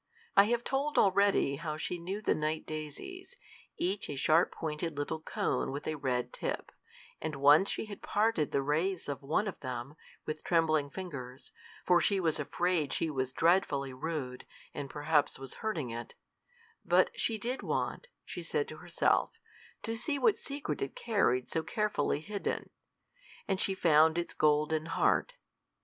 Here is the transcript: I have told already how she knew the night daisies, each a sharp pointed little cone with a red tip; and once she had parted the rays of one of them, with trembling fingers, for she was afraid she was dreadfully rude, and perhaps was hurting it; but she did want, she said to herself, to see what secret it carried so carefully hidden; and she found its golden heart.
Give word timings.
I 0.35 0.45
have 0.45 0.63
told 0.63 0.97
already 0.97 1.57
how 1.57 1.77
she 1.77 1.99
knew 1.99 2.23
the 2.23 2.33
night 2.33 2.65
daisies, 2.65 3.35
each 3.77 4.09
a 4.09 4.15
sharp 4.15 4.51
pointed 4.51 4.97
little 4.97 5.19
cone 5.19 5.71
with 5.71 5.85
a 5.85 5.93
red 5.93 6.33
tip; 6.33 6.71
and 7.21 7.35
once 7.35 7.69
she 7.69 7.85
had 7.85 8.01
parted 8.01 8.51
the 8.51 8.63
rays 8.63 9.07
of 9.07 9.21
one 9.21 9.47
of 9.47 9.59
them, 9.59 9.93
with 10.25 10.43
trembling 10.43 10.89
fingers, 10.89 11.51
for 11.85 12.01
she 12.01 12.19
was 12.19 12.39
afraid 12.39 12.91
she 12.93 13.11
was 13.11 13.31
dreadfully 13.31 13.93
rude, 13.93 14.47
and 14.73 14.89
perhaps 14.89 15.37
was 15.37 15.53
hurting 15.61 15.91
it; 15.91 16.15
but 16.83 17.11
she 17.13 17.37
did 17.37 17.61
want, 17.61 18.07
she 18.25 18.41
said 18.41 18.67
to 18.69 18.77
herself, 18.77 19.33
to 19.83 19.95
see 19.95 20.17
what 20.17 20.35
secret 20.39 20.81
it 20.81 20.95
carried 20.95 21.47
so 21.47 21.61
carefully 21.61 22.21
hidden; 22.21 22.71
and 23.47 23.61
she 23.61 23.75
found 23.75 24.17
its 24.17 24.33
golden 24.33 24.87
heart. 24.87 25.35